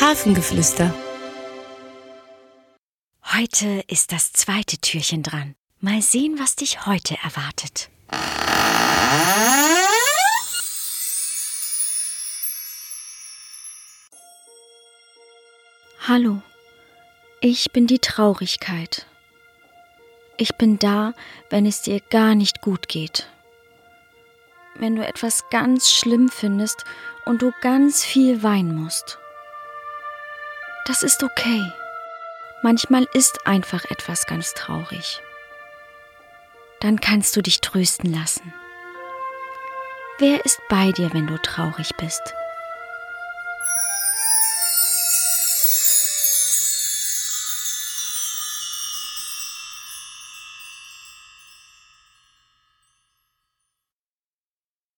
Hafengeflüster. 0.00 0.92
Heute 3.34 3.84
ist 3.86 4.10
das 4.12 4.32
zweite 4.32 4.78
Türchen 4.78 5.22
dran. 5.22 5.54
Mal 5.80 6.02
sehen, 6.02 6.38
was 6.38 6.56
dich 6.56 6.86
heute 6.86 7.16
erwartet. 7.22 7.88
Hallo, 16.08 16.42
ich 17.40 17.70
bin 17.72 17.86
die 17.86 18.00
Traurigkeit. 18.00 19.06
Ich 20.36 20.56
bin 20.56 20.78
da, 20.78 21.14
wenn 21.50 21.66
es 21.66 21.82
dir 21.82 22.00
gar 22.00 22.34
nicht 22.34 22.60
gut 22.60 22.88
geht. 22.88 23.28
Wenn 24.74 24.96
du 24.96 25.06
etwas 25.06 25.48
ganz 25.50 25.92
schlimm 25.92 26.28
findest 26.28 26.84
und 27.24 27.42
du 27.42 27.52
ganz 27.60 28.04
viel 28.04 28.42
weinen 28.42 28.74
musst. 28.74 29.18
Das 30.86 31.02
ist 31.04 31.22
okay. 31.22 31.72
Manchmal 32.62 33.06
ist 33.12 33.46
einfach 33.46 33.84
etwas 33.84 34.26
ganz 34.26 34.52
traurig. 34.54 35.20
Dann 36.80 37.00
kannst 37.00 37.36
du 37.36 37.42
dich 37.42 37.60
trösten 37.60 38.12
lassen. 38.12 38.52
Wer 40.18 40.44
ist 40.44 40.60
bei 40.68 40.90
dir, 40.92 41.12
wenn 41.12 41.26
du 41.26 41.38
traurig 41.38 41.90
bist? 41.96 42.34